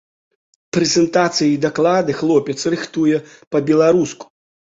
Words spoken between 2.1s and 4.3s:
хлопец рыхтуе па-беларуску.